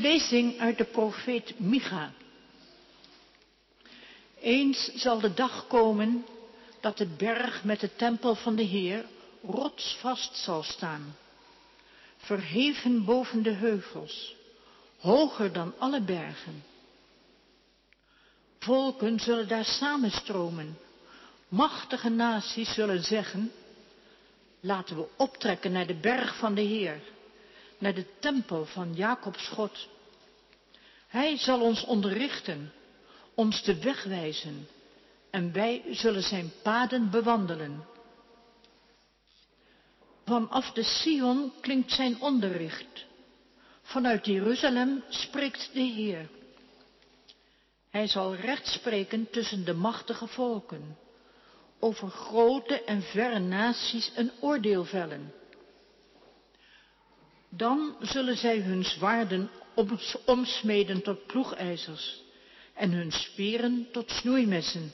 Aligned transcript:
Lezing 0.00 0.58
uit 0.60 0.78
de 0.78 0.84
profeet 0.84 1.58
Micha. 1.58 2.12
Eens 4.40 4.94
zal 4.94 5.20
de 5.20 5.34
dag 5.34 5.66
komen 5.66 6.24
dat 6.80 6.98
de 6.98 7.06
berg 7.06 7.64
met 7.64 7.80
de 7.80 7.96
tempel 7.96 8.34
van 8.34 8.56
de 8.56 8.62
Heer 8.62 9.04
rotsvast 9.42 10.36
zal 10.36 10.62
staan, 10.62 11.16
verheven 12.16 13.04
boven 13.04 13.42
de 13.42 13.50
heuvels, 13.50 14.34
hoger 14.98 15.52
dan 15.52 15.74
alle 15.78 16.00
bergen. 16.00 16.64
Volken 18.58 19.20
zullen 19.20 19.48
daar 19.48 19.64
samenstromen, 19.64 20.78
machtige 21.48 22.08
naties 22.08 22.74
zullen 22.74 23.04
zeggen, 23.04 23.52
laten 24.60 24.96
we 24.96 25.08
optrekken 25.16 25.72
naar 25.72 25.86
de 25.86 26.00
berg 26.00 26.36
van 26.36 26.54
de 26.54 26.62
Heer, 26.62 27.00
naar 27.80 27.94
de 27.94 28.06
tempel 28.18 28.64
van 28.64 28.94
Jacobs 28.94 29.48
God. 29.48 29.88
Hij 31.06 31.38
zal 31.38 31.60
ons 31.60 31.84
onderrichten, 31.84 32.72
ons 33.34 33.62
de 33.62 33.80
weg 33.82 34.04
wijzen 34.04 34.68
en 35.30 35.52
wij 35.52 35.82
zullen 35.90 36.22
zijn 36.22 36.52
paden 36.62 37.10
bewandelen. 37.10 37.84
Vanaf 40.24 40.72
de 40.72 40.82
Sion 40.82 41.52
klinkt 41.60 41.92
zijn 41.92 42.20
onderricht. 42.20 43.04
Vanuit 43.82 44.26
Jeruzalem 44.26 45.04
spreekt 45.08 45.70
de 45.72 45.80
Heer. 45.80 46.28
Hij 47.90 48.06
zal 48.06 48.34
recht 48.34 48.66
spreken 48.66 49.30
tussen 49.30 49.64
de 49.64 49.74
machtige 49.74 50.26
volken, 50.26 50.96
over 51.78 52.08
grote 52.08 52.84
en 52.84 53.02
verre 53.02 53.38
naties 53.38 54.12
een 54.14 54.30
oordeel 54.40 54.84
vellen. 54.84 55.32
Dan 57.50 57.96
zullen 58.00 58.36
zij 58.36 58.58
hun 58.60 58.84
zwaarden 58.84 59.50
omsmeden 60.26 61.02
tot 61.02 61.26
ploegijzers 61.26 62.22
en 62.74 62.90
hun 62.90 63.12
speren 63.12 63.88
tot 63.92 64.10
snoeimessen. 64.10 64.92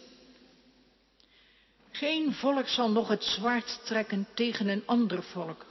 Geen 1.91 2.33
volk 2.33 2.69
zal 2.69 2.91
nog 2.91 3.09
het 3.09 3.25
zwaard 3.25 3.81
trekken 3.85 4.27
tegen 4.35 4.69
een 4.69 4.83
ander 4.87 5.23
volk. 5.23 5.65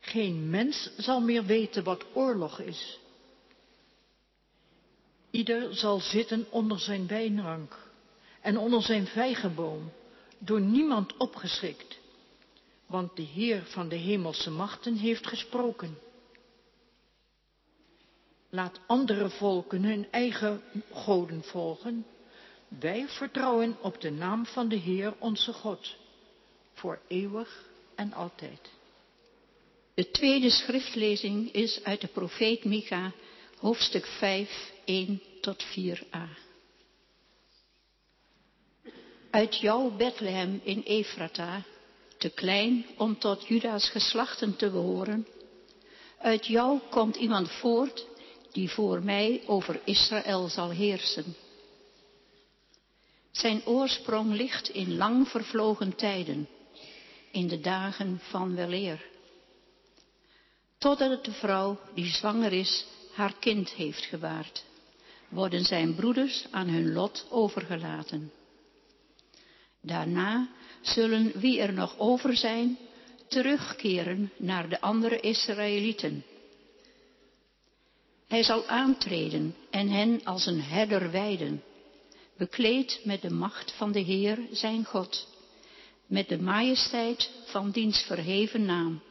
Geen 0.00 0.50
mens 0.50 0.90
zal 0.96 1.20
meer 1.20 1.44
weten 1.44 1.84
wat 1.84 2.04
oorlog 2.12 2.60
is. 2.60 2.98
Ieder 5.30 5.74
zal 5.74 6.00
zitten 6.00 6.46
onder 6.50 6.78
zijn 6.78 7.06
wijnrank 7.06 7.76
en 8.40 8.58
onder 8.58 8.82
zijn 8.82 9.06
vijgenboom, 9.06 9.92
door 10.38 10.60
niemand 10.60 11.16
opgeschikt, 11.16 11.98
want 12.86 13.16
de 13.16 13.22
Heer 13.22 13.62
van 13.64 13.88
de 13.88 13.96
hemelse 13.96 14.50
machten 14.50 14.96
heeft 14.96 15.26
gesproken. 15.26 15.98
Laat 18.50 18.80
andere 18.86 19.30
volken 19.30 19.82
hun 19.82 20.06
eigen 20.10 20.62
goden 20.92 21.42
volgen. 21.42 22.06
Wij 22.68 23.08
vertrouwen 23.08 23.76
op 23.80 24.00
de 24.00 24.10
naam 24.10 24.46
van 24.46 24.68
de 24.68 24.76
Heer 24.76 25.14
onze 25.18 25.52
God, 25.52 25.96
voor 26.72 27.00
eeuwig 27.08 27.68
en 27.94 28.12
altijd. 28.12 28.70
De 29.94 30.10
tweede 30.10 30.50
schriftlezing 30.50 31.52
is 31.52 31.84
uit 31.84 32.00
de 32.00 32.06
profeet 32.06 32.64
Micha, 32.64 33.12
hoofdstuk 33.58 34.06
5, 34.06 34.72
1 34.84 35.22
tot 35.40 35.64
4a. 35.64 36.28
Uit 39.30 39.56
jou, 39.56 39.90
Bethlehem 39.96 40.60
in 40.64 40.82
Efrata, 40.82 41.64
te 42.18 42.28
klein 42.28 42.86
om 42.96 43.18
tot 43.18 43.46
Juda's 43.46 43.88
geslachten 43.88 44.56
te 44.56 44.70
behoren, 44.70 45.26
uit 46.18 46.46
jou 46.46 46.80
komt 46.90 47.16
iemand 47.16 47.50
voort 47.50 48.06
die 48.52 48.70
voor 48.70 49.02
mij 49.02 49.42
over 49.46 49.80
Israël 49.84 50.48
zal 50.48 50.70
heersen. 50.70 51.36
Zijn 53.30 53.66
oorsprong 53.66 54.34
ligt 54.34 54.68
in 54.68 54.96
lang 54.96 55.28
vervlogen 55.28 55.96
tijden, 55.96 56.48
in 57.30 57.48
de 57.48 57.60
dagen 57.60 58.20
van 58.22 58.54
weleer. 58.54 59.04
Totdat 60.78 61.24
de 61.24 61.32
vrouw 61.32 61.78
die 61.94 62.12
zwanger 62.12 62.52
is 62.52 62.86
haar 63.12 63.34
kind 63.38 63.70
heeft 63.70 64.04
gebaard, 64.04 64.64
worden 65.28 65.64
zijn 65.64 65.94
broeders 65.94 66.46
aan 66.50 66.68
hun 66.68 66.92
lot 66.92 67.26
overgelaten. 67.30 68.32
Daarna 69.86 70.48
zullen 70.80 71.32
wie 71.34 71.60
er 71.60 71.72
nog 71.72 71.98
over 71.98 72.36
zijn, 72.36 72.78
terugkeren 73.28 74.32
naar 74.36 74.68
de 74.68 74.80
andere 74.80 75.20
Israëlieten 75.20 76.24
hij 78.26 78.42
zal 78.42 78.66
aantreden 78.66 79.54
en 79.70 79.88
hen 79.88 80.24
als 80.24 80.46
een 80.46 80.60
herder 80.60 81.10
weiden, 81.10 81.62
bekleed 82.36 83.00
met 83.04 83.22
de 83.22 83.30
macht 83.30 83.72
van 83.72 83.92
de 83.92 84.00
Heer 84.00 84.38
zijn 84.50 84.84
God, 84.84 85.28
met 86.06 86.28
de 86.28 86.38
majesteit 86.38 87.30
van 87.44 87.70
diens 87.70 88.02
verheven 88.02 88.64
naam. 88.64 89.02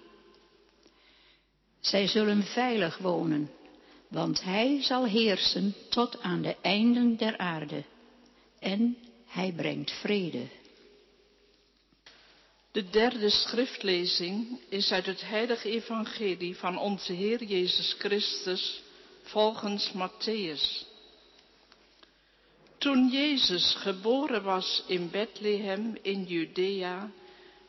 Zij 1.79 2.07
zullen 2.07 2.43
veilig 2.43 2.97
wonen, 2.97 3.51
want 4.07 4.43
hij 4.43 4.81
zal 4.81 5.05
heersen 5.05 5.75
tot 5.89 6.21
aan 6.21 6.41
de 6.41 6.55
einden 6.61 7.17
der 7.17 7.37
aarde, 7.37 7.83
en 8.59 8.97
hij 9.25 9.53
brengt 9.55 9.91
vrede. 9.91 10.47
De 12.75 12.89
derde 12.89 13.29
schriftlezing 13.29 14.59
is 14.69 14.91
uit 14.91 15.05
het 15.05 15.21
heilige 15.21 15.69
evangelie 15.69 16.55
van 16.55 16.77
onze 16.77 17.13
Heer 17.13 17.43
Jezus 17.43 17.95
Christus 17.99 18.81
volgens 19.21 19.91
Matthäus. 19.93 20.85
Toen 22.77 23.09
Jezus 23.09 23.75
geboren 23.75 24.43
was 24.43 24.83
in 24.87 25.09
Bethlehem 25.09 25.97
in 26.01 26.23
Judea, 26.23 27.11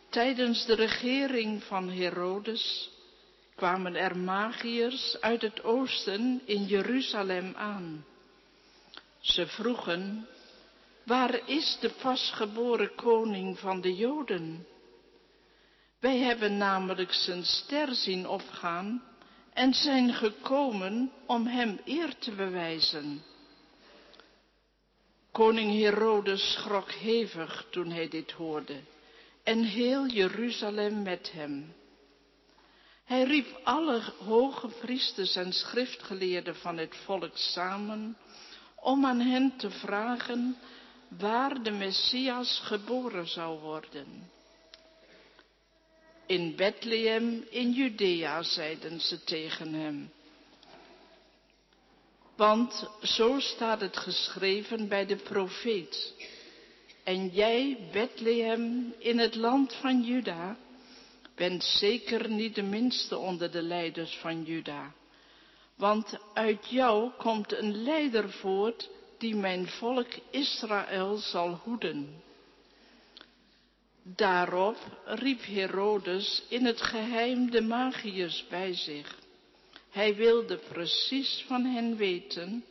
tijdens 0.09 0.67
de 0.67 0.75
regering 0.75 1.63
van 1.63 1.91
Herodes, 1.91 2.91
kwamen 3.55 3.95
er 3.95 4.17
magiërs 4.17 5.21
uit 5.21 5.43
het 5.43 5.65
oosten 5.65 6.43
in 6.45 6.65
Jeruzalem 6.65 7.55
aan. 7.57 8.05
Ze 9.21 9.47
vroegen, 9.47 10.29
waar 11.05 11.49
is 11.49 11.79
de 11.81 11.91
pasgeboren 11.91 12.95
koning 12.95 13.59
van 13.59 13.81
de 13.81 13.95
Joden? 13.95 14.67
Wij 16.01 16.19
hebben 16.19 16.57
namelijk 16.57 17.13
zijn 17.13 17.45
ster 17.45 17.95
zien 17.95 18.29
opgaan 18.29 19.03
en 19.53 19.75
zijn 19.75 20.15
gekomen 20.15 21.13
om 21.27 21.47
hem 21.47 21.81
eer 21.85 22.19
te 22.19 22.31
bewijzen. 22.31 23.23
Koning 25.33 25.81
Herodes 25.81 26.53
schrok 26.53 26.91
hevig 26.91 27.67
toen 27.71 27.91
hij 27.91 28.09
dit 28.09 28.33
hoorde 28.33 28.81
en 29.43 29.63
heel 29.63 30.07
Jeruzalem 30.07 31.03
met 31.03 31.33
hem. 31.33 31.75
Hij 33.05 33.23
riep 33.23 33.61
alle 33.63 34.03
hoge 34.25 34.69
priesters 34.69 35.37
en 35.37 35.53
schriftgeleerden 35.53 36.57
van 36.57 36.77
het 36.77 36.97
volk 37.05 37.37
samen 37.37 38.17
om 38.75 39.07
aan 39.07 39.21
hen 39.21 39.57
te 39.57 39.71
vragen 39.71 40.57
waar 41.09 41.63
de 41.63 41.71
Messias 41.71 42.61
geboren 42.65 43.29
zou 43.29 43.61
worden. 43.61 44.31
In 46.27 46.57
Bethlehem 46.57 47.45
in 47.51 47.73
Judea, 47.73 48.43
zeiden 48.43 49.01
ze 49.01 49.25
tegen 49.25 49.73
hem. 49.75 50.11
Want 52.37 52.89
zo 53.03 53.41
staat 53.41 53.81
het 53.81 53.97
geschreven 53.97 54.89
bij 54.89 55.07
de 55.07 55.17
profeet. 55.17 56.15
En 57.05 57.29
jij, 57.29 57.79
Bethlehem, 57.93 58.95
in 58.99 59.19
het 59.19 59.35
land 59.35 59.75
van 59.75 60.03
Juda, 60.03 60.57
bent 61.35 61.65
zeker 61.65 62.29
niet 62.29 62.55
de 62.55 62.63
minste 62.63 63.19
onder 63.19 63.51
de 63.51 63.63
leiders 63.63 64.17
van 64.17 64.45
Juda. 64.45 64.93
Want 65.75 66.19
uit 66.35 66.69
jou 66.69 67.11
komt 67.11 67.53
een 67.53 67.83
leider 67.83 68.31
voort 68.31 68.89
die 69.19 69.37
mijn 69.37 69.69
volk 69.69 70.09
Israël 70.31 71.17
zal 71.17 71.61
hoeden. 71.65 72.23
Daarop 74.15 74.77
riep 75.05 75.45
Herodes 75.45 76.43
in 76.49 76.65
het 76.65 76.83
geheim 76.83 77.51
de 77.51 77.61
magiërs 77.61 78.47
bij 78.49 78.75
zich. 78.75 79.19
Hij 79.91 80.15
wilde 80.15 80.57
precies 80.57 81.45
van 81.47 81.65
hen 81.65 81.97
weten 81.97 82.65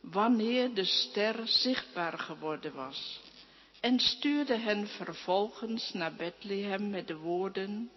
wanneer 0.00 0.74
de 0.74 0.84
ster 0.84 1.48
zichtbaar 1.48 2.18
geworden 2.18 2.74
was 2.74 3.20
en 3.80 4.00
stuurde 4.00 4.56
hen 4.56 4.86
vervolgens 4.86 5.92
naar 5.92 6.14
Bethlehem 6.14 6.90
met 6.90 7.06
de 7.06 7.16
woorden, 7.16 7.90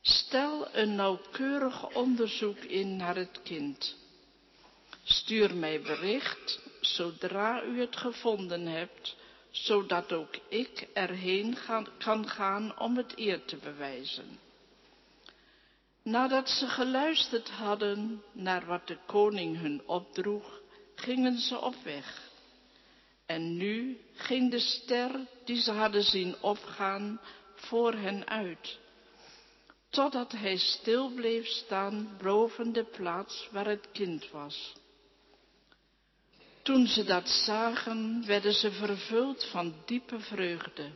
stel 0.00 0.74
een 0.74 0.94
nauwkeurig 0.94 1.94
onderzoek 1.94 2.58
in 2.58 2.96
naar 2.96 3.16
het 3.16 3.40
kind. 3.42 3.96
Stuur 5.04 5.54
mij 5.54 5.80
bericht 5.80 6.60
zodra 6.80 7.62
u 7.62 7.80
het 7.80 7.96
gevonden 7.96 8.66
hebt 8.66 9.16
zodat 9.54 10.12
ook 10.12 10.36
ik 10.48 10.88
erheen 10.92 11.56
kan 11.98 12.28
gaan 12.28 12.78
om 12.78 12.96
het 12.96 13.18
eer 13.18 13.44
te 13.44 13.56
bewijzen. 13.56 14.38
Nadat 16.02 16.48
ze 16.48 16.66
geluisterd 16.66 17.50
hadden 17.50 18.22
naar 18.32 18.66
wat 18.66 18.86
de 18.86 18.98
koning 19.06 19.60
hun 19.60 19.82
opdroeg, 19.86 20.60
gingen 20.94 21.38
ze 21.38 21.60
op 21.60 21.74
weg. 21.82 22.30
En 23.26 23.56
nu 23.56 24.00
ging 24.14 24.50
de 24.50 24.58
ster 24.58 25.10
die 25.44 25.60
ze 25.62 25.72
hadden 25.72 26.02
zien 26.02 26.34
opgaan 26.40 27.20
voor 27.54 27.92
hen 27.92 28.28
uit, 28.28 28.78
totdat 29.88 30.32
hij 30.32 30.56
stil 30.56 31.10
bleef 31.10 31.46
staan 31.46 32.16
boven 32.22 32.72
de 32.72 32.84
plaats 32.84 33.48
waar 33.50 33.66
het 33.66 33.88
kind 33.92 34.30
was. 34.30 34.74
Toen 36.64 36.86
ze 36.86 37.04
dat 37.04 37.28
zagen, 37.28 38.26
werden 38.26 38.52
ze 38.52 38.72
vervuld 38.72 39.44
van 39.44 39.74
diepe 39.84 40.20
vreugde. 40.20 40.90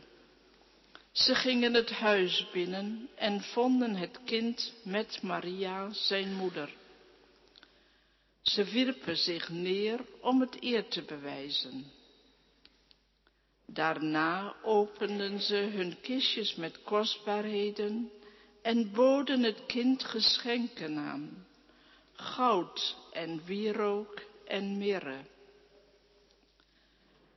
Ze 1.11 1.35
gingen 1.35 1.73
het 1.73 1.91
huis 1.91 2.47
binnen 2.53 3.09
en 3.15 3.41
vonden 3.41 3.95
het 3.95 4.19
kind 4.25 4.73
met 4.83 5.21
Maria, 5.21 5.93
zijn 5.93 6.33
moeder. 6.33 6.73
Ze 8.41 8.63
wierpen 8.63 9.17
zich 9.17 9.49
neer 9.49 9.99
om 10.21 10.41
het 10.41 10.63
eer 10.63 10.87
te 10.87 11.01
bewijzen. 11.01 11.85
Daarna 13.65 14.55
openden 14.63 15.41
ze 15.41 15.55
hun 15.55 15.97
kistjes 16.01 16.55
met 16.55 16.83
kostbaarheden 16.83 18.11
en 18.61 18.91
boden 18.91 19.43
het 19.43 19.65
kind 19.65 20.03
geschenken 20.03 20.97
aan, 20.97 21.47
goud 22.13 22.95
en 23.11 23.41
wierook 23.45 24.21
en 24.47 24.77
mirre. 24.77 25.17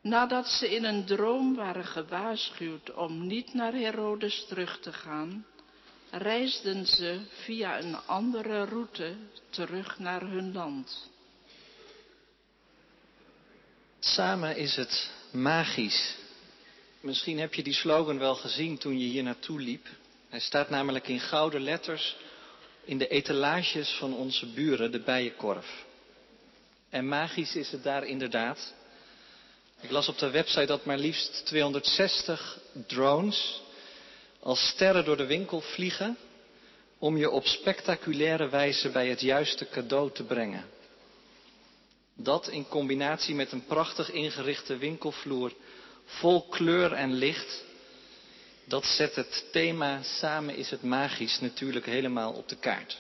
Nadat 0.03 0.47
ze 0.49 0.75
in 0.75 0.85
een 0.85 1.05
droom 1.05 1.55
waren 1.55 1.85
gewaarschuwd 1.85 2.95
om 2.95 3.27
niet 3.27 3.55
naar 3.55 3.73
Herodes 3.73 4.45
terug 4.49 4.79
te 4.81 4.93
gaan, 4.93 5.47
reisden 6.11 6.87
ze 6.87 7.21
via 7.45 7.79
een 7.79 7.97
andere 7.97 8.65
route 8.65 9.15
terug 9.51 9.99
naar 9.99 10.21
hun 10.21 10.53
land. 10.53 11.11
Samen 14.01 14.57
is 14.57 14.77
het 14.77 15.11
magisch. 15.31 16.17
Misschien 17.01 17.39
heb 17.39 17.55
je 17.55 17.63
die 17.63 17.75
slogan 17.75 18.19
wel 18.19 18.35
gezien 18.35 18.79
toen 18.79 18.99
je 18.99 19.07
hier 19.07 19.23
naartoe 19.23 19.61
liep. 19.61 19.87
Hij 20.29 20.41
staat 20.41 20.71
namelijk 20.71 21.09
in 21.09 21.21
gouden 21.21 21.61
letters 21.61 22.17
in 22.85 22.99
de 22.99 23.09
etalages 23.09 23.97
van 23.99 24.15
onze 24.15 24.47
buren, 24.47 24.93
de 24.93 25.01
Bijenkorf. 25.01 25.85
En 26.91 27.09
magisch 27.09 27.57
is 27.57 27.71
het 27.71 27.83
daar 27.83 28.05
inderdaad. 28.05 28.75
Ik 29.83 29.91
las 29.91 30.09
op 30.09 30.19
de 30.19 30.31
website 30.31 30.67
dat 30.67 30.85
maar 30.85 30.99
liefst 30.99 31.47
260 31.47 32.59
drones 32.87 33.63
als 34.41 34.69
sterren 34.69 35.05
door 35.05 35.17
de 35.17 35.27
winkel 35.27 35.61
vliegen 35.61 36.17
om 36.99 37.17
je 37.17 37.31
op 37.31 37.47
spectaculaire 37.47 38.49
wijze 38.49 38.91
bij 38.91 39.09
het 39.09 39.21
juiste 39.21 39.69
cadeau 39.69 40.13
te 40.13 40.25
brengen. 40.25 40.65
Dat 42.15 42.49
in 42.49 42.69
combinatie 42.69 43.35
met 43.35 43.53
een 43.53 43.65
prachtig 43.65 44.11
ingerichte 44.11 44.77
winkelvloer 44.77 45.53
vol 46.05 46.49
kleur 46.49 46.93
en 46.93 47.13
licht, 47.13 47.65
dat 48.65 48.85
zet 48.85 49.15
het 49.15 49.45
thema 49.53 50.03
Samen 50.03 50.57
is 50.57 50.71
het 50.71 50.83
magisch 50.83 51.41
natuurlijk 51.41 51.87
helemaal 51.87 52.33
op 52.33 52.49
de 52.49 52.57
kaart. 52.57 52.99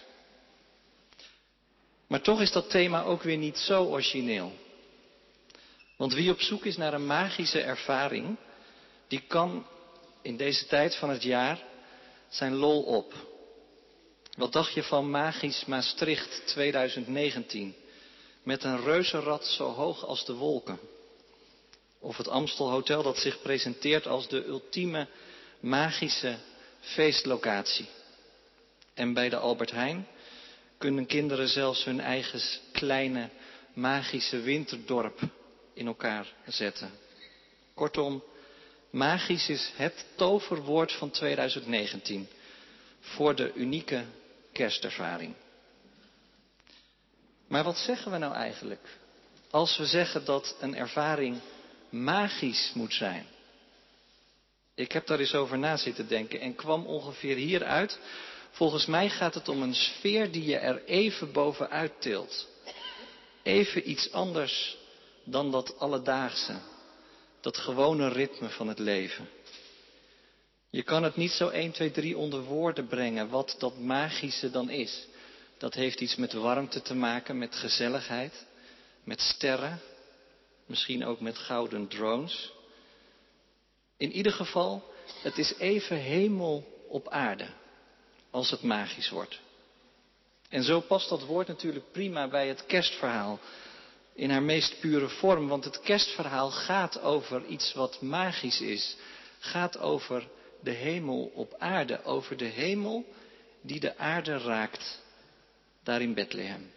Maar 2.07 2.21
toch 2.21 2.41
is 2.41 2.53
dat 2.53 2.71
thema 2.71 3.03
ook 3.03 3.23
weer 3.23 3.37
niet 3.37 3.59
zo 3.59 3.85
origineel. 3.85 4.53
Want 6.03 6.15
wie 6.15 6.31
op 6.31 6.41
zoek 6.41 6.65
is 6.65 6.77
naar 6.77 6.95
een 6.95 7.07
magische 7.07 7.61
ervaring, 7.61 8.37
die 9.09 9.23
kan 9.27 9.67
in 10.23 10.37
deze 10.37 10.67
tijd 10.67 10.97
van 10.97 11.11
het 11.11 11.23
jaar 11.23 11.63
zijn 12.29 12.55
lol 12.55 12.83
op. 12.83 13.15
Wat 14.37 14.53
dacht 14.53 14.73
je 14.73 14.83
van 14.83 15.11
Magisch 15.11 15.65
Maastricht 15.65 16.43
2019? 16.47 17.75
Met 18.43 18.65
een 18.65 18.81
reuzenrad 18.85 19.47
zo 19.47 19.69
hoog 19.69 20.07
als 20.07 20.25
de 20.25 20.35
wolken. 20.35 20.79
Of 21.99 22.17
het 22.17 22.29
Amstel 22.29 22.71
Hotel 22.71 23.03
dat 23.03 23.19
zich 23.19 23.43
presenteert 23.43 24.07
als 24.07 24.29
de 24.29 24.45
ultieme 24.45 25.07
magische 25.61 26.37
feestlocatie. 26.81 27.89
En 28.95 29.13
bij 29.13 29.29
de 29.29 29.37
Albert 29.37 29.71
Heijn 29.71 30.07
kunnen 30.79 31.07
kinderen 31.07 31.49
zelfs 31.49 31.85
hun 31.85 32.01
eigen 32.01 32.41
kleine 32.73 33.29
magische 33.75 34.41
winterdorp 34.41 35.21
in 35.75 35.87
elkaar 35.87 36.27
zetten. 36.47 36.91
Kortom, 37.75 38.23
magisch 38.91 39.49
is 39.49 39.73
het 39.77 40.05
toverwoord 40.17 40.93
van 40.93 41.11
2019 41.11 42.29
voor 43.01 43.35
de 43.35 43.53
unieke 43.55 44.05
kerstervaring. 44.53 45.35
Maar 47.47 47.65
wat 47.65 47.79
zeggen 47.79 48.13
we 48.13 48.19
nou 48.19 48.35
eigenlijk 48.35 48.89
als 49.51 49.77
we 49.77 49.87
zeggen 49.87 50.25
dat 50.25 50.57
een 50.61 50.77
ervaring 50.77 51.41
magisch 51.89 52.73
moet 52.75 52.95
zijn? 52.95 53.27
Ik 54.75 54.93
heb 54.93 55.07
daar 55.07 55.19
eens 55.19 55.35
over 55.35 55.59
na 55.59 55.77
zitten 55.77 56.09
denken 56.09 56.41
en 56.41 56.55
kwam 56.55 56.87
ongeveer 56.87 57.37
hieruit. 57.37 57.99
Volgens 58.51 58.87
mij 58.87 59.09
gaat 59.09 59.35
het 59.35 59.49
om 59.49 59.63
een 59.63 59.75
sfeer 59.75 60.33
die 60.33 60.45
je 60.45 60.57
er 60.57 60.85
even 60.85 61.33
bovenuit 61.33 62.01
tilt. 62.01 62.49
Even 63.43 63.91
iets 63.91 64.13
anders 64.13 64.77
dan 65.25 65.51
dat 65.51 65.79
alledaagse, 65.79 66.55
dat 67.41 67.57
gewone 67.57 68.09
ritme 68.09 68.49
van 68.49 68.69
het 68.69 68.79
leven. 68.79 69.29
Je 70.71 70.83
kan 70.83 71.03
het 71.03 71.17
niet 71.17 71.31
zo 71.31 71.49
1, 71.49 71.73
2, 71.73 71.91
3 71.91 72.17
onder 72.17 72.43
woorden 72.43 72.87
brengen 72.87 73.29
wat 73.29 73.55
dat 73.59 73.79
magische 73.79 74.51
dan 74.51 74.71
is. 74.71 75.07
Dat 75.59 75.75
heeft 75.75 76.01
iets 76.01 76.17
met 76.17 76.33
warmte 76.33 76.83
te 76.83 76.95
maken, 76.95 77.39
met 77.39 77.55
gezelligheid, 77.55 78.47
met 79.05 79.21
sterren, 79.21 79.81
misschien 80.67 81.05
ook 81.05 81.21
met 81.21 81.39
gouden 81.39 81.89
drones. 81.89 82.53
In 83.97 84.13
ieder 84.13 84.33
geval, 84.33 84.93
het 85.23 85.39
is 85.39 85.55
even 85.59 85.97
hemel 85.97 86.85
op 86.89 87.09
aarde 87.09 87.47
als 88.31 88.51
het 88.51 88.63
magisch 88.63 89.11
wordt. 89.11 89.41
En 90.49 90.63
zo 90.63 90.81
past 90.81 91.09
dat 91.09 91.25
woord 91.25 91.47
natuurlijk 91.47 91.93
prima 91.93 92.29
bij 92.29 92.49
het 92.49 92.67
kerstverhaal 92.67 93.41
in 94.15 94.31
haar 94.31 94.43
meest 94.43 94.81
pure 94.81 95.09
vorm, 95.09 95.49
want 95.49 95.65
het 95.65 95.81
kerstverhaal 95.81 96.51
gaat 96.51 97.01
over 97.01 97.45
iets 97.47 97.73
wat 97.73 98.01
magisch 98.01 98.61
is. 98.61 98.97
Gaat 99.39 99.79
over 99.79 100.29
de 100.61 100.71
hemel 100.71 101.33
op 101.35 101.55
aarde, 101.59 102.05
over 102.05 102.37
de 102.37 102.45
hemel 102.45 103.05
die 103.61 103.81
de 103.81 103.97
aarde 103.97 104.39
raakt, 104.39 105.01
daar 105.83 106.03
in 106.03 106.15
Bethlehem. 106.15 106.71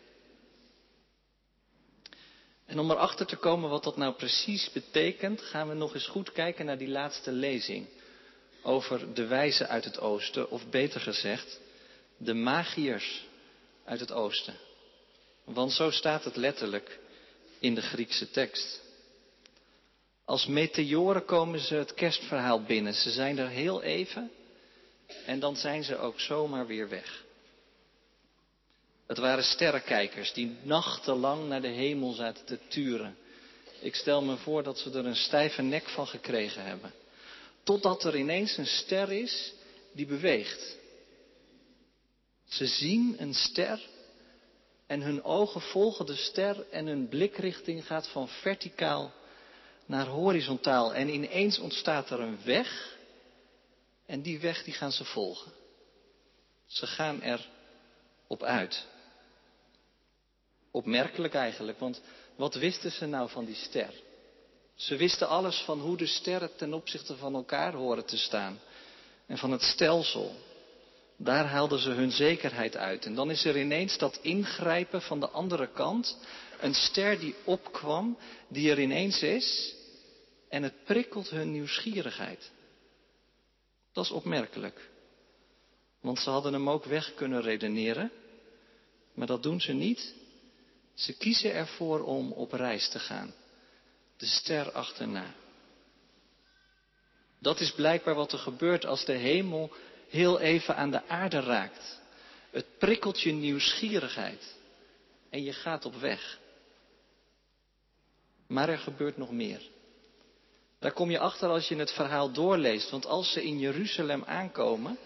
En 2.65 2.79
om 2.79 2.91
erachter 2.91 3.25
te 3.25 3.36
komen 3.36 3.69
wat 3.69 3.83
dat 3.83 3.98
nou 3.98 4.13
precies 4.13 4.71
betekent, 4.71 5.41
gaan 5.41 5.67
we 5.67 5.74
nog 5.74 5.93
eens 5.93 6.07
goed 6.07 6.31
kijken 6.31 6.65
naar 6.65 6.77
die 6.77 6.88
laatste 6.88 7.31
lezing 7.31 7.88
over 8.63 9.13
de 9.13 9.25
wijzen 9.25 9.67
uit 9.67 9.86
het 9.86 10.00
oosten, 10.00 10.50
of 10.50 10.69
beter 10.69 11.01
gezegd, 11.01 11.60
de 12.17 12.33
magiërs 12.33 13.25
uit 13.83 14.00
het 14.00 14.12
oosten. 14.12 14.55
Want 15.43 15.71
zo 15.71 15.89
staat 15.89 16.24
het 16.24 16.36
letterlijk 16.36 17.00
in 17.59 17.75
de 17.75 17.81
Griekse 17.81 18.31
tekst. 18.31 18.81
Als 20.25 20.45
meteoren 20.45 21.25
komen 21.25 21.59
ze 21.59 21.75
het 21.75 21.93
kerstverhaal 21.93 22.63
binnen. 22.63 22.93
Ze 22.93 23.12
zijn 23.12 23.38
er 23.38 23.50
heel 23.50 23.81
even 23.81 24.31
en 25.25 25.39
dan 25.39 25.55
zijn 25.55 25.83
ze 25.83 25.97
ook 25.97 26.19
zomaar 26.19 26.67
weer 26.67 26.89
weg. 26.89 27.24
Het 29.07 29.17
waren 29.17 29.43
sterrenkijkers 29.43 30.33
die 30.33 30.57
nachtenlang 30.62 31.47
naar 31.47 31.62
de 31.62 31.67
hemel 31.67 32.13
zaten 32.13 32.45
te 32.45 32.59
turen. 32.67 33.17
Ik 33.79 33.95
stel 33.95 34.21
me 34.21 34.38
voor 34.38 34.63
dat 34.63 34.79
ze 34.79 34.91
er 34.91 35.05
een 35.05 35.15
stijve 35.15 35.62
nek 35.62 35.89
van 35.89 36.07
gekregen 36.07 36.63
hebben. 36.63 36.93
Totdat 37.63 38.03
er 38.03 38.15
ineens 38.15 38.57
een 38.57 38.65
ster 38.65 39.12
is 39.12 39.53
die 39.91 40.05
beweegt. 40.05 40.77
Ze 42.47 42.67
zien 42.67 43.15
een 43.17 43.33
ster 43.33 43.81
en 44.88 45.01
hun 45.01 45.24
ogen 45.24 45.62
volgen 45.62 46.06
de 46.06 46.15
ster 46.15 46.70
en 46.70 46.86
hun 46.86 47.08
blikrichting 47.08 47.86
gaat 47.86 48.08
van 48.08 48.27
verticaal 48.27 49.12
naar 49.86 50.06
horizontaal. 50.06 50.94
En 50.94 51.10
ineens 51.10 51.60
ontstaat 51.60 52.10
er 52.10 52.20
een 52.20 52.39
weg 52.44 52.98
en 54.06 54.22
die 54.22 54.39
weg 54.39 54.63
die 54.63 54.74
gaan 54.74 54.92
ze 54.92 55.04
volgen. 55.04 55.51
Ze 56.65 56.88
gaan 56.88 57.22
er 57.22 57.50
op 58.27 58.44
uit. 58.44 58.86
Opmerkelijk 60.72 61.34
eigenlijk, 61.34 61.80
want 61.80 62.01
wat 62.36 62.56
wisten 62.56 62.92
ze 62.92 63.06
nou 63.06 63.30
van 63.30 63.46
die 63.46 63.56
ster? 63.56 63.94
Ze 64.75 64.96
wisten 64.96 65.27
alles 65.27 65.58
van 65.62 65.80
hoe 65.80 65.98
de 65.98 66.06
sterren 66.08 66.56
ten 66.56 66.74
opzichte 66.74 67.15
van 67.15 67.36
elkaar 67.36 67.74
horen 67.74 68.06
te 68.06 68.18
staan 68.18 68.60
en 69.25 69.38
van 69.38 69.51
het 69.51 69.62
stelsel. 69.62 70.36
Daar 71.17 71.45
haalden 71.45 71.79
ze 71.79 71.89
hun 71.89 72.12
zekerheid 72.12 72.77
uit. 72.77 73.05
En 73.05 73.15
dan 73.15 73.31
is 73.31 73.45
er 73.45 73.57
ineens 73.57 73.98
dat 73.98 74.19
ingrijpen 74.22 75.01
van 75.01 75.19
de 75.19 75.29
andere 75.29 75.67
kant. 75.72 76.17
Een 76.60 76.74
ster 76.74 77.19
die 77.19 77.36
opkwam, 77.43 78.17
die 78.48 78.72
er 78.72 78.79
ineens 78.79 79.22
is. 79.22 79.75
En 80.50 80.63
het 80.63 80.84
prikkelt 80.84 81.29
hun 81.29 81.51
nieuwsgierigheid. 81.51 82.51
Dat 83.93 84.05
is 84.05 84.12
opmerkelijk. 84.12 84.89
Want 86.01 86.19
ze 86.19 86.29
hadden 86.29 86.53
hem 86.53 86.69
ook 86.69 86.86
weg 86.86 87.13
kunnen 87.13 87.41
redeneren. 87.41 88.12
Maar 89.13 89.27
dat 89.27 89.43
doen 89.43 89.62
ze 89.62 89.74
niet. 89.74 90.13
Ze 90.93 91.17
kiezen 91.17 91.53
ervoor 91.53 92.03
om 92.03 92.31
op 92.31 92.51
reis 92.51 92.89
te 92.89 93.00
gaan. 93.00 93.34
De 94.17 94.25
ster 94.25 94.72
achterna. 94.72 95.34
Dat 97.39 97.60
is 97.60 97.72
blijkbaar 97.72 98.15
wat 98.15 98.31
er 98.31 98.39
gebeurt 98.39 98.86
als 98.86 99.05
de 99.05 99.13
hemel 99.13 99.72
heel 100.09 100.39
even 100.39 100.75
aan 100.75 100.91
de 100.91 101.07
aarde 101.07 101.39
raakt. 101.39 102.00
Het 102.51 102.65
prikkelt 102.77 103.21
je 103.21 103.31
nieuwsgierigheid. 103.31 104.55
En 105.29 105.43
je 105.43 105.53
gaat 105.53 105.85
op 105.85 105.95
weg. 105.95 106.39
Maar 108.47 108.69
er 108.69 108.77
gebeurt 108.77 109.17
nog 109.17 109.31
meer. 109.31 109.62
Daar 110.79 110.91
kom 110.91 111.12
je 111.12 111.19
achter 111.19 111.50
als 111.50 111.67
je 111.67 111.75
het 111.75 111.91
verhaal 111.91 112.31
doorleest. 112.31 112.89
Want 112.89 113.05
als 113.05 113.31
ze 113.31 113.43
in 113.43 113.59
Jeruzalem 113.59 114.24
aankomen, 114.24 114.97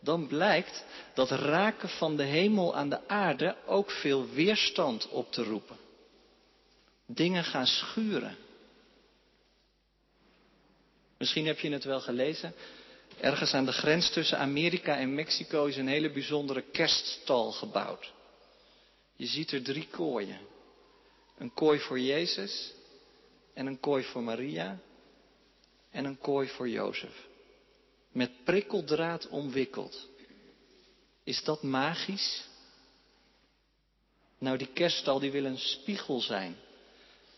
dan 0.00 0.26
blijkt 0.26 0.84
dat 1.14 1.30
raken 1.30 1.88
van 1.88 2.16
de 2.16 2.22
hemel 2.22 2.74
aan 2.74 2.88
de 2.88 3.08
aarde 3.08 3.56
ook 3.66 3.90
veel 3.90 4.28
weerstand 4.28 5.08
op 5.08 5.32
te 5.32 5.42
roepen. 5.42 5.76
Dingen 7.06 7.44
gaan 7.44 7.66
schuren. 7.66 8.36
Misschien 11.18 11.46
heb 11.46 11.58
je 11.58 11.72
het 11.72 11.84
wel 11.84 12.00
gelezen. 12.00 12.54
Ergens 13.20 13.54
aan 13.54 13.64
de 13.64 13.72
grens 13.72 14.10
tussen 14.10 14.38
Amerika 14.38 14.96
en 14.96 15.14
Mexico 15.14 15.64
is 15.64 15.76
een 15.76 15.88
hele 15.88 16.10
bijzondere 16.10 16.62
kerststal 16.62 17.52
gebouwd. 17.52 18.12
Je 19.16 19.26
ziet 19.26 19.52
er 19.52 19.62
drie 19.62 19.88
kooien. 19.90 20.40
Een 21.38 21.54
kooi 21.54 21.78
voor 21.78 22.00
Jezus 22.00 22.72
en 23.54 23.66
een 23.66 23.80
kooi 23.80 24.04
voor 24.04 24.22
Maria 24.22 24.80
en 25.90 26.04
een 26.04 26.18
kooi 26.18 26.48
voor 26.48 26.68
Jozef. 26.68 27.28
Met 28.12 28.44
prikkeldraad 28.44 29.28
omwikkeld. 29.28 30.08
Is 31.24 31.44
dat 31.44 31.62
magisch? 31.62 32.48
Nou, 34.38 34.56
die 34.56 34.72
kerststal 34.72 35.18
die 35.18 35.30
wil 35.30 35.44
een 35.44 35.58
spiegel 35.58 36.20
zijn. 36.20 36.56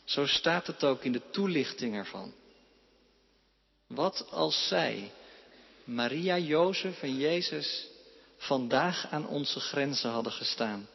Zo 0.05 0.27
staat 0.27 0.67
het 0.67 0.85
ook 0.85 1.05
in 1.05 1.13
de 1.13 1.31
toelichting 1.31 1.95
ervan. 1.95 2.35
Wat 3.87 4.27
als 4.31 4.69
zij, 4.69 5.13
Maria, 5.93 6.39
Jozef 6.39 7.03
en 7.03 7.17
Jezus, 7.17 7.87
vandaag 8.37 9.07
aan 9.11 9.27
onze 9.27 9.61
grenzen 9.61 10.11
hadden 10.11 10.33
gestaan? 10.33 10.89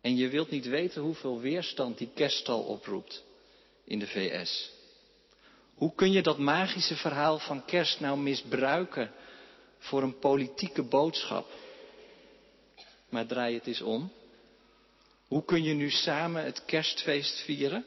En 0.00 0.16
je 0.16 0.28
wilt 0.28 0.50
niet 0.50 0.66
weten 0.66 1.02
hoeveel 1.02 1.40
weerstand 1.40 1.98
die 1.98 2.10
kerststal 2.14 2.60
oproept 2.60 3.24
in 3.84 3.98
de 3.98 4.06
VS. 4.06 4.70
Hoe 5.74 5.94
kun 5.94 6.12
je 6.12 6.22
dat 6.22 6.38
magische 6.38 6.96
verhaal 6.96 7.38
van 7.38 7.64
kerst 7.64 8.00
nou 8.00 8.18
misbruiken 8.18 9.10
voor 9.78 10.02
een 10.02 10.18
politieke 10.18 10.82
boodschap? 10.82 11.50
Maar 13.08 13.26
draai 13.26 13.54
het 13.54 13.66
eens 13.66 13.82
om. 13.82 14.12
Hoe 15.28 15.44
kun 15.44 15.62
je 15.62 15.74
nu 15.74 15.90
samen 15.90 16.44
het 16.44 16.64
kerstfeest 16.64 17.40
vieren 17.40 17.84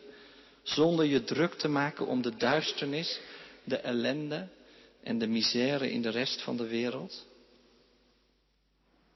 zonder 0.64 1.06
je 1.06 1.24
druk 1.24 1.54
te 1.54 1.68
maken 1.68 2.08
om 2.08 2.22
de 2.22 2.36
duisternis, 2.36 3.20
de 3.64 3.78
ellende 3.78 4.48
en 5.04 5.18
de 5.20 5.28
misère 5.28 5.92
in 5.92 6.02
de 6.02 6.10
rest 6.10 6.42
van 6.42 6.58
de 6.58 6.68
wereld? 6.68 7.26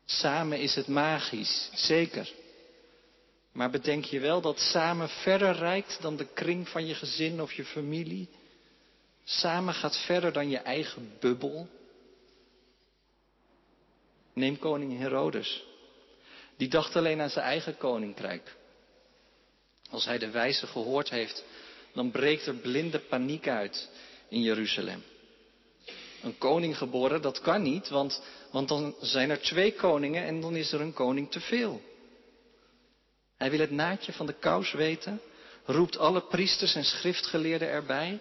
Samen 0.06 0.60
is 0.60 0.76
het 0.76 0.88
magisch, 0.88 1.70
zeker. 1.74 2.34
Maar 3.52 3.70
bedenk 3.70 4.06
je 4.06 4.20
wel 4.20 4.42
dat 4.42 4.60
samen 4.60 5.10
verder 5.10 5.56
reikt 5.56 6.02
dan 6.02 6.18
de 6.18 6.28
kring 6.34 6.70
van 6.70 6.88
je 6.88 6.94
gezin 6.94 7.42
of 7.42 7.54
je 7.54 7.66
familie? 7.66 8.30
Samen 9.24 9.74
gaat 9.74 9.98
verder 9.98 10.34
dan 10.34 10.50
je 10.50 10.58
eigen 10.58 11.14
bubbel? 11.20 11.68
Neem 14.34 14.60
koning 14.60 14.98
Herodes. 14.98 15.64
Die 16.58 16.70
dacht 16.70 16.96
alleen 16.96 17.22
aan 17.22 17.30
zijn 17.30 17.46
eigen 17.46 17.78
koninkrijk. 17.78 18.56
Als 19.90 20.06
hij 20.06 20.18
de 20.18 20.30
wijze 20.30 20.68
gehoord 20.68 21.10
heeft, 21.10 21.44
dan 21.94 22.12
breekt 22.12 22.46
er 22.46 22.56
blinde 22.56 23.00
paniek 23.00 23.48
uit 23.48 23.90
in 24.30 24.42
Jeruzalem. 24.42 25.04
Een 26.22 26.38
koning 26.38 26.78
geboren, 26.78 27.22
dat 27.22 27.42
kan 27.42 27.62
niet, 27.62 27.90
want, 27.90 28.22
want 28.52 28.68
dan 28.68 28.96
zijn 29.02 29.30
er 29.30 29.42
twee 29.42 29.74
koningen 29.74 30.24
en 30.24 30.42
dan 30.42 30.56
is 30.56 30.72
er 30.72 30.82
een 30.82 30.94
koning 30.94 31.32
te 31.32 31.40
veel. 31.40 31.82
Hij 33.38 33.50
wil 33.50 33.60
het 33.60 33.72
naadje 33.72 34.14
van 34.14 34.26
de 34.26 34.34
kous 34.34 34.72
weten, 34.72 35.22
roept 35.66 35.98
alle 35.98 36.22
priesters 36.22 36.76
en 36.76 36.84
schriftgeleerden 36.84 37.68
erbij, 37.68 38.20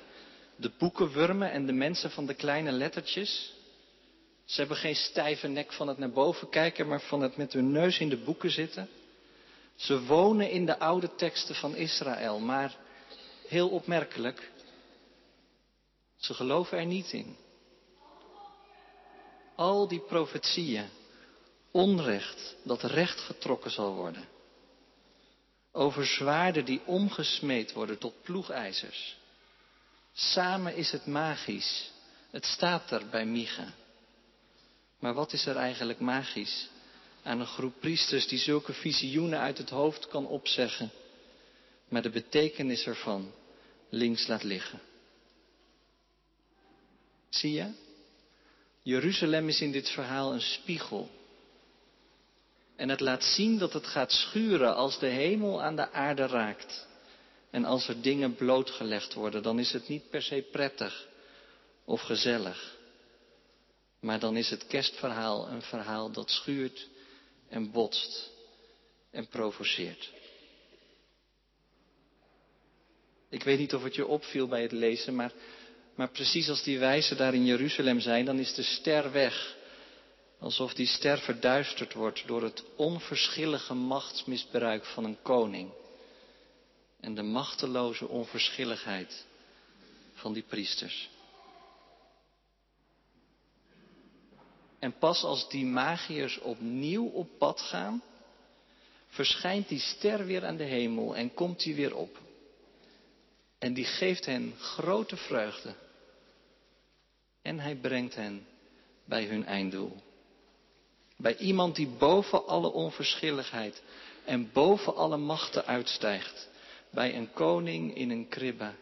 de 0.57 0.71
boekenwurmen 0.79 1.51
en 1.53 1.67
de 1.67 1.73
mensen 1.73 2.11
van 2.11 2.27
de 2.27 2.35
kleine 2.35 2.73
lettertjes. 2.73 3.55
Ze 4.45 4.61
hebben 4.61 4.77
geen 4.77 4.97
stijve 4.97 5.49
nek 5.49 5.73
van 5.73 5.89
het 5.89 5.99
naar 5.99 6.11
boven 6.11 6.49
kijken, 6.49 6.89
maar 6.89 7.01
van 7.01 7.21
het 7.21 7.37
met 7.37 7.53
hun 7.53 7.73
neus 7.73 7.99
in 7.99 8.09
de 8.09 8.17
boeken 8.17 8.51
zitten. 8.51 8.89
Ze 9.77 10.05
wonen 10.05 10.51
in 10.51 10.67
de 10.67 10.79
oude 10.79 11.15
teksten 11.15 11.55
van 11.55 11.77
Israël, 11.77 12.39
maar 12.39 12.77
heel 13.49 13.69
opmerkelijk, 13.69 14.51
ze 16.17 16.35
geloven 16.35 16.79
er 16.79 16.87
niet 16.87 17.13
in. 17.13 17.37
Al 19.61 19.89
die 19.89 20.01
profetieën, 20.01 20.89
onrecht 21.71 22.57
dat 22.63 22.83
recht 22.83 23.21
getrokken 23.21 23.71
zal 23.71 23.95
worden. 23.95 24.29
Over 25.73 26.07
zwaarden 26.07 26.65
die 26.65 26.81
omgesmeed 26.85 27.73
worden 27.73 27.99
tot 27.99 28.23
ploegijzers. 28.23 29.17
Samen 30.13 30.77
is 30.77 30.91
het 30.93 31.07
magisch. 31.07 31.91
Het 32.31 32.45
staat 32.45 32.91
er 32.91 33.09
bij 33.09 33.27
Micha. 33.27 33.73
Maar 34.99 35.15
wat 35.15 35.33
is 35.33 35.47
er 35.47 35.57
eigenlijk 35.57 36.01
magisch 36.01 36.69
aan 37.23 37.41
een 37.41 37.47
groep 37.47 37.81
priesters 37.81 38.29
die 38.29 38.39
zulke 38.39 38.73
visioenen 38.73 39.39
uit 39.39 39.59
het 39.59 39.71
hoofd 39.71 40.09
kan 40.09 40.27
opzeggen, 40.27 40.91
maar 41.89 42.03
de 42.03 42.11
betekenis 42.11 42.87
ervan 42.87 43.33
links 43.89 44.27
laat 44.27 44.43
liggen? 44.43 44.81
Zie 47.29 47.53
je? 47.53 47.89
Jeruzalem 48.83 49.49
is 49.49 49.61
in 49.61 49.73
dit 49.73 49.91
verhaal 49.91 50.33
een 50.33 50.41
spiegel. 50.41 51.11
En 52.77 52.89
het 52.89 53.01
laat 53.01 53.25
zien 53.25 53.59
dat 53.59 53.73
het 53.73 53.87
gaat 53.87 54.13
schuren 54.13 54.75
als 54.75 54.99
de 54.99 55.07
hemel 55.07 55.63
aan 55.63 55.77
de 55.77 55.91
aarde 55.91 56.27
raakt. 56.27 56.87
En 57.51 57.65
als 57.65 57.89
er 57.89 58.03
dingen 58.03 58.35
blootgelegd 58.35 59.15
worden, 59.15 59.43
dan 59.43 59.59
is 59.59 59.73
het 59.73 59.89
niet 59.89 60.11
per 60.11 60.23
se 60.23 60.47
prettig 60.51 61.09
of 61.85 62.01
gezellig. 62.01 62.77
Maar 64.01 64.19
dan 64.19 64.37
is 64.37 64.51
het 64.51 64.67
kerstverhaal 64.67 65.49
een 65.49 65.63
verhaal 65.63 66.11
dat 66.11 66.31
schuurt 66.31 66.89
en 67.49 67.71
botst 67.71 68.31
en 69.11 69.29
provoceert. 69.29 70.13
Ik 73.29 73.43
weet 73.43 73.59
niet 73.59 73.75
of 73.75 73.83
het 73.83 73.95
je 73.95 74.07
opviel 74.07 74.49
bij 74.49 74.63
het 74.63 74.73
lezen, 74.73 75.15
maar, 75.15 75.33
maar 76.01 76.11
precies 76.11 76.49
als 76.49 76.63
die 76.63 76.79
wijzen 76.79 77.17
daar 77.17 77.35
in 77.35 77.45
Jeruzalem 77.45 78.01
zijn, 78.01 78.25
dan 78.25 78.39
is 78.39 78.55
de 78.55 78.63
ster 78.63 79.13
weg. 79.13 79.57
Alsof 80.39 80.75
die 80.75 80.87
ster 80.87 81.19
verduisterd 81.19 81.93
wordt 81.93 82.27
door 82.27 82.43
het 82.43 82.65
onverschillige 82.77 83.75
machtsmisbruik 83.75 84.85
van 84.85 85.05
een 85.05 85.23
koning. 85.23 85.71
En 87.01 87.15
de 87.15 87.23
machteloze 87.23 88.09
onverschilligheid 88.09 89.25
van 90.15 90.33
die 90.33 90.43
priesters. 90.43 91.11
En 94.79 94.99
pas 94.99 95.23
als 95.23 95.49
die 95.49 95.65
magiërs 95.65 96.39
opnieuw 96.39 97.07
op 97.07 97.29
pad 97.39 97.61
gaan, 97.61 98.03
verschijnt 99.09 99.69
die 99.69 99.81
ster 99.81 100.27
weer 100.27 100.47
aan 100.47 100.57
de 100.57 100.65
hemel 100.65 101.17
en 101.17 101.35
komt 101.35 101.63
die 101.63 101.75
weer 101.75 101.95
op. 101.95 102.19
En 103.59 103.75
die 103.75 103.85
geeft 103.85 104.27
hen 104.27 104.55
grote 104.59 105.17
vreugde. 105.17 105.89
En 107.43 107.59
hij 107.59 107.77
brengt 107.77 108.15
hen 108.15 108.47
bij 109.05 109.25
hun 109.25 109.47
einddoel. 109.47 109.97
Bij 111.17 111.37
iemand 111.37 111.77
die 111.77 111.89
boven 111.89 112.47
alle 112.47 112.73
onverschilligheid 112.73 113.83
en 114.25 114.53
boven 114.53 114.95
alle 114.95 115.17
machten 115.17 115.67
uitstijgt. 115.67 116.49
Bij 116.91 117.17
een 117.17 117.33
koning 117.33 117.97
in 117.97 118.11
een 118.11 118.29
kribbe, 118.29 118.73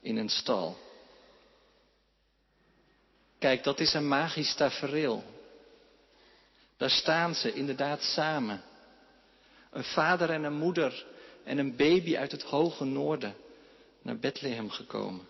in 0.00 0.16
een 0.16 0.28
stal. 0.28 0.76
Kijk, 3.38 3.64
dat 3.64 3.80
is 3.80 3.94
een 3.94 4.08
magisch 4.08 4.54
tafereel. 4.54 5.24
Daar 6.76 6.90
staan 6.90 7.34
ze 7.34 7.52
inderdaad 7.52 8.02
samen. 8.02 8.62
Een 9.70 9.84
vader 9.84 10.30
en 10.30 10.44
een 10.44 10.58
moeder 10.58 11.06
en 11.44 11.58
een 11.58 11.76
baby 11.76 12.16
uit 12.16 12.32
het 12.32 12.42
hoge 12.42 12.84
noorden 12.84 13.34
naar 14.02 14.18
Bethlehem 14.18 14.70
gekomen. 14.70 15.28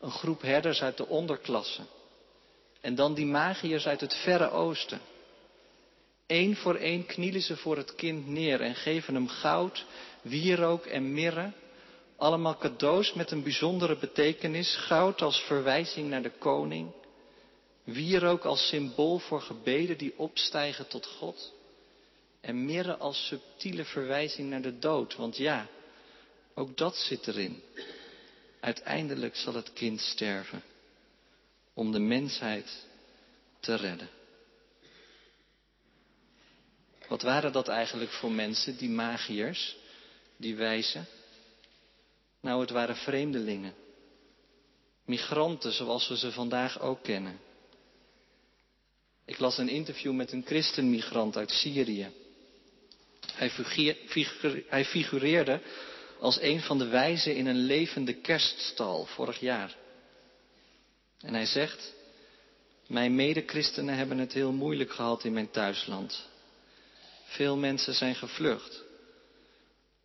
Een 0.00 0.10
groep 0.10 0.42
herders 0.42 0.82
uit 0.82 0.96
de 0.96 1.06
onderklasse. 1.06 1.82
En 2.80 2.94
dan 2.94 3.14
die 3.14 3.26
magiërs 3.26 3.86
uit 3.86 4.00
het 4.00 4.14
verre 4.14 4.50
oosten. 4.50 5.00
Eén 6.26 6.56
voor 6.56 6.74
één 6.74 7.06
knielen 7.06 7.42
ze 7.42 7.56
voor 7.56 7.76
het 7.76 7.94
kind 7.94 8.28
neer 8.28 8.60
en 8.60 8.74
geven 8.74 9.14
hem 9.14 9.28
goud, 9.28 9.84
wierook 10.22 10.86
en 10.86 11.12
mirre. 11.12 11.52
Allemaal 12.16 12.56
cadeaus 12.56 13.12
met 13.12 13.30
een 13.30 13.42
bijzondere 13.42 13.96
betekenis. 13.96 14.76
Goud 14.76 15.22
als 15.22 15.40
verwijzing 15.40 16.08
naar 16.08 16.22
de 16.22 16.32
koning. 16.38 16.90
wierook 17.84 18.44
als 18.44 18.68
symbool 18.68 19.18
voor 19.18 19.40
gebeden 19.40 19.98
die 19.98 20.12
opstijgen 20.16 20.88
tot 20.88 21.06
God 21.06 21.52
en 22.40 22.64
mirre 22.64 22.96
als 22.96 23.26
subtiele 23.26 23.84
verwijzing 23.84 24.50
naar 24.50 24.62
de 24.62 24.78
dood. 24.78 25.16
Want 25.16 25.36
ja, 25.36 25.66
ook 26.54 26.76
dat 26.76 26.96
zit 26.96 27.26
erin. 27.26 27.62
Uiteindelijk 28.60 29.36
zal 29.36 29.54
het 29.54 29.72
kind 29.72 30.00
sterven 30.00 30.62
om 31.74 31.92
de 31.92 31.98
mensheid 31.98 32.86
te 33.60 33.74
redden. 33.74 34.08
Wat 37.08 37.22
waren 37.22 37.52
dat 37.52 37.68
eigenlijk 37.68 38.10
voor 38.10 38.32
mensen, 38.32 38.76
die 38.76 38.88
magiërs, 38.88 39.76
die 40.36 40.56
wijzen? 40.56 41.06
Nou, 42.40 42.60
het 42.60 42.70
waren 42.70 42.96
vreemdelingen. 42.96 43.74
Migranten 45.04 45.72
zoals 45.72 46.08
we 46.08 46.16
ze 46.16 46.32
vandaag 46.32 46.80
ook 46.80 47.02
kennen. 47.02 47.40
Ik 49.24 49.38
las 49.38 49.58
een 49.58 49.68
interview 49.68 50.12
met 50.12 50.32
een 50.32 50.44
christenmigrant 50.46 51.36
uit 51.36 51.50
Syrië. 51.50 52.10
Hij, 53.32 54.84
figureerde 54.84 55.60
als 56.20 56.40
een 56.40 56.60
van 56.60 56.78
de 56.78 56.86
wijzen 56.86 57.34
in 57.34 57.46
een 57.46 57.64
levende 57.64 58.14
kerststal 58.14 59.04
vorig 59.04 59.40
jaar. 59.40 59.76
En 61.20 61.34
hij 61.34 61.46
zegt, 61.46 61.92
mijn 62.86 63.14
medechristenen 63.14 63.94
hebben 63.94 64.18
het 64.18 64.32
heel 64.32 64.52
moeilijk 64.52 64.92
gehad 64.92 65.24
in 65.24 65.32
mijn 65.32 65.50
thuisland. 65.50 66.28
Veel 67.24 67.56
mensen 67.56 67.94
zijn 67.94 68.14
gevlucht. 68.14 68.82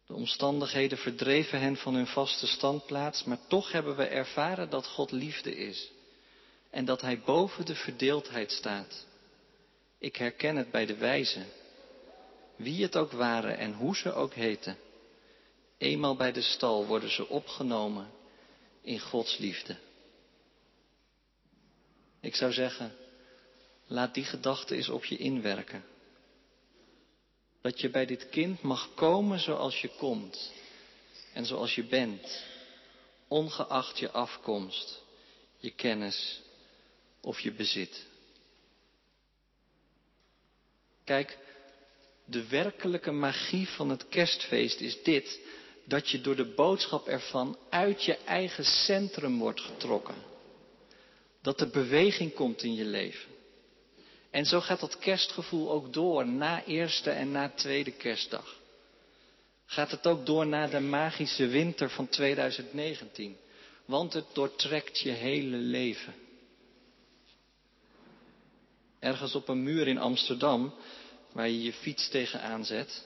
De 0.08 0.14
omstandigheden 0.14 0.98
verdreven 0.98 1.60
hen 1.60 1.78
van 1.78 1.94
hun 1.94 2.08
vaste 2.08 2.48
standplaats, 2.48 3.24
maar 3.24 3.40
toch 3.48 3.72
hebben 3.72 3.96
we 3.96 4.06
ervaren 4.06 4.70
dat 4.70 4.88
God 4.88 5.12
liefde 5.12 5.56
is 5.56 5.92
en 6.70 6.86
dat 6.86 7.02
Hij 7.02 7.20
boven 7.20 7.66
de 7.66 7.76
verdeeldheid 7.76 8.52
staat. 8.52 9.06
Ik 10.00 10.16
herken 10.16 10.56
het 10.56 10.72
bij 10.72 10.86
de 10.86 10.96
wijzen, 10.96 11.46
wie 12.56 12.84
het 12.84 12.96
ook 12.96 13.12
waren 13.12 13.58
en 13.58 13.74
hoe 13.74 13.96
ze 13.96 14.14
ook 14.14 14.34
heten. 14.34 14.78
Eenmaal 15.78 16.16
bij 16.16 16.32
de 16.32 16.42
stal 16.42 16.86
worden 16.86 17.12
ze 17.12 17.28
opgenomen 17.28 18.12
in 18.82 19.00
Gods 19.00 19.38
liefde. 19.38 19.78
Ik 22.22 22.36
zou 22.36 22.52
zeggen, 22.52 22.96
laat 23.88 24.14
die 24.14 24.24
gedachte 24.24 24.76
eens 24.76 24.90
op 24.90 25.06
je 25.06 25.18
inwerken. 25.18 25.86
Dat 27.62 27.82
je 27.82 27.90
bij 27.90 28.06
dit 28.06 28.30
kind 28.30 28.62
mag 28.62 28.94
komen 28.94 29.40
zoals 29.40 29.82
je 29.82 29.90
komt 29.98 30.52
en 31.34 31.46
zoals 31.46 31.76
je 31.76 31.84
bent, 31.84 32.44
ongeacht 33.28 34.00
je 34.00 34.12
afkomst, 34.12 35.02
je 35.58 35.72
kennis 35.72 36.42
of 37.22 37.40
je 37.40 37.52
bezit. 37.52 38.06
Kijk, 41.04 41.38
de 42.26 42.48
werkelijke 42.48 43.12
magie 43.12 43.68
van 43.68 43.90
het 43.90 44.08
kerstfeest 44.08 44.80
is 44.80 45.04
dit, 45.04 45.40
dat 45.86 46.10
je 46.10 46.22
door 46.22 46.36
de 46.36 46.54
boodschap 46.54 47.08
ervan 47.08 47.58
uit 47.70 48.04
je 48.04 48.18
eigen 48.18 48.66
centrum 48.66 49.40
wordt 49.40 49.62
getrokken. 49.62 50.16
Dat 51.42 51.62
er 51.62 51.70
beweging 51.70 52.34
komt 52.34 52.64
in 52.64 52.74
je 52.74 52.86
leven. 52.86 53.34
En 54.30 54.46
zo 54.46 54.62
gaat 54.62 54.80
dat 54.80 54.98
kerstgevoel 54.98 55.72
ook 55.72 55.94
door 55.94 56.28
na 56.28 56.64
eerste 56.64 57.10
en 57.10 57.32
na 57.32 57.50
tweede 57.50 57.92
kerstdag. 57.92 58.56
Gaat 59.66 59.92
het 59.92 60.08
ook 60.08 60.26
door 60.26 60.48
na 60.48 60.68
de 60.68 60.80
magische 60.80 61.48
winter 61.48 61.90
van 61.90 62.08
2019. 62.08 63.38
Want 63.86 64.14
het 64.14 64.26
doortrekt 64.34 65.00
je 65.00 65.12
hele 65.12 65.58
leven. 65.58 66.14
Ergens 69.00 69.36
op 69.36 69.48
een 69.48 69.64
muur 69.64 69.88
in 69.88 69.98
Amsterdam, 69.98 70.74
waar 71.32 71.50
je 71.50 71.64
je 71.64 71.74
fiets 71.74 72.10
tegenaan 72.10 72.66
zet, 72.66 73.06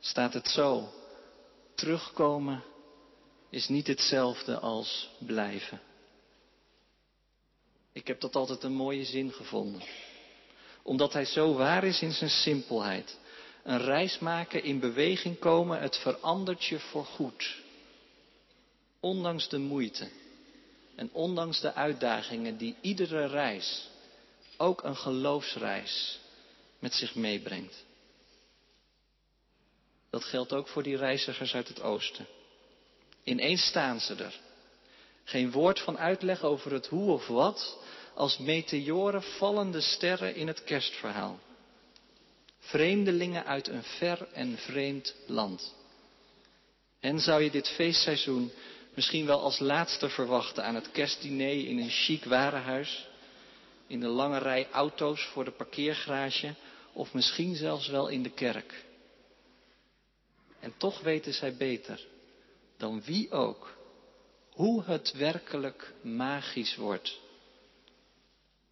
staat 0.00 0.34
het 0.34 0.48
zo. 0.48 0.92
Terugkomen 1.78 2.64
is 3.50 3.68
niet 3.68 3.86
hetzelfde 3.86 4.58
als 4.58 5.10
blijven. 5.18 5.80
Ik 7.92 8.06
heb 8.06 8.20
dat 8.20 8.36
altijd 8.36 8.62
een 8.62 8.72
mooie 8.72 9.04
zin 9.04 9.32
gevonden 9.32 9.82
omdat 10.88 11.12
hij 11.12 11.24
zo 11.24 11.54
waar 11.54 11.84
is 11.84 12.02
in 12.02 12.12
zijn 12.12 12.30
simpelheid. 12.30 13.18
Een 13.62 13.78
reis 13.78 14.18
maken, 14.18 14.62
in 14.62 14.80
beweging 14.80 15.38
komen, 15.38 15.80
het 15.80 15.96
verandert 15.96 16.64
je 16.64 16.78
voor 16.78 17.04
goed. 17.04 17.56
Ondanks 19.00 19.48
de 19.48 19.58
moeite 19.58 20.08
en 20.94 21.10
ondanks 21.12 21.60
de 21.60 21.74
uitdagingen 21.74 22.56
die 22.56 22.76
iedere 22.80 23.26
reis, 23.26 23.88
ook 24.56 24.82
een 24.82 24.96
geloofsreis, 24.96 26.18
met 26.78 26.94
zich 26.94 27.14
meebrengt. 27.14 27.84
Dat 30.10 30.24
geldt 30.24 30.52
ook 30.52 30.68
voor 30.68 30.82
die 30.82 30.96
reizigers 30.96 31.54
uit 31.54 31.68
het 31.68 31.82
oosten. 31.82 32.26
Ineens 33.24 33.66
staan 33.66 34.00
ze 34.00 34.14
er. 34.14 34.40
Geen 35.24 35.50
woord 35.50 35.80
van 35.80 35.98
uitleg 35.98 36.42
over 36.42 36.72
het 36.72 36.86
hoe 36.86 37.12
of 37.12 37.26
wat, 37.26 37.78
als 38.14 38.38
meteoren 38.38 39.22
vallende 39.22 39.80
sterren 39.80 40.34
in 40.34 40.46
het 40.46 40.64
kerstverhaal. 40.64 41.38
Vreemdelingen 42.58 43.44
uit 43.44 43.68
een 43.68 43.82
ver 43.82 44.28
en 44.32 44.58
vreemd 44.58 45.14
land. 45.26 45.74
En 47.00 47.20
zou 47.20 47.42
je 47.42 47.50
dit 47.50 47.68
feestseizoen 47.68 48.52
misschien 48.94 49.26
wel 49.26 49.40
als 49.40 49.58
laatste 49.58 50.08
verwachten 50.08 50.64
aan 50.64 50.74
het 50.74 50.90
kerstdiner 50.90 51.66
in 51.66 51.78
een 51.78 51.90
chic 51.90 52.24
warenhuis, 52.24 53.06
in 53.86 54.00
de 54.00 54.06
lange 54.06 54.38
rij 54.38 54.68
auto's 54.70 55.24
voor 55.24 55.44
de 55.44 55.50
parkeergarage 55.50 56.54
of 56.92 57.12
misschien 57.12 57.54
zelfs 57.54 57.88
wel 57.88 58.08
in 58.08 58.22
de 58.22 58.30
kerk. 58.30 58.86
En 60.60 60.74
toch 60.76 61.00
weten 61.00 61.32
zij 61.34 61.56
beter 61.56 62.06
dan 62.76 63.02
wie 63.02 63.30
ook 63.30 63.76
hoe 64.50 64.82
het 64.84 65.12
werkelijk 65.12 65.92
magisch 66.02 66.76
wordt 66.76 67.20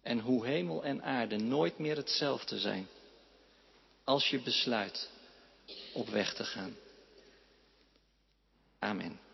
en 0.01 0.19
hoe 0.19 0.45
hemel 0.45 0.83
en 0.83 1.03
aarde 1.03 1.37
nooit 1.37 1.77
meer 1.77 1.95
hetzelfde 1.95 2.59
zijn 2.59 2.87
als 4.03 4.29
je 4.29 4.39
besluit 4.39 5.09
op 5.93 6.07
weg 6.09 6.33
te 6.33 6.43
gaan. 6.43 6.75
Amen. 8.79 9.26